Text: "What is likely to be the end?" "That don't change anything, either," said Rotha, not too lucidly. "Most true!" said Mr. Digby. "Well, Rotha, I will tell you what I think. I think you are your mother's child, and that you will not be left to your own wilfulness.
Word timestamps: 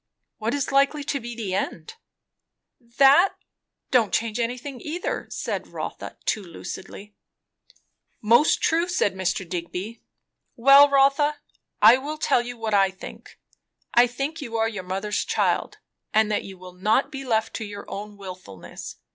"What 0.39 0.55
is 0.55 0.71
likely 0.71 1.03
to 1.03 1.19
be 1.19 1.35
the 1.35 1.53
end?" 1.53 1.93
"That 2.79 3.35
don't 3.91 4.11
change 4.11 4.39
anything, 4.39 4.81
either," 4.81 5.27
said 5.29 5.67
Rotha, 5.67 6.03
not 6.05 6.25
too 6.25 6.41
lucidly. 6.41 7.13
"Most 8.19 8.63
true!" 8.63 8.87
said 8.87 9.13
Mr. 9.13 9.47
Digby. 9.47 10.01
"Well, 10.55 10.89
Rotha, 10.89 11.37
I 11.83 11.99
will 11.99 12.17
tell 12.17 12.41
you 12.41 12.57
what 12.57 12.73
I 12.73 12.89
think. 12.89 13.39
I 13.93 14.07
think 14.07 14.41
you 14.41 14.57
are 14.57 14.67
your 14.67 14.81
mother's 14.81 15.23
child, 15.23 15.77
and 16.15 16.31
that 16.31 16.45
you 16.45 16.57
will 16.57 16.73
not 16.73 17.11
be 17.11 17.23
left 17.23 17.53
to 17.57 17.63
your 17.63 17.87
own 17.87 18.17
wilfulness. 18.17 18.95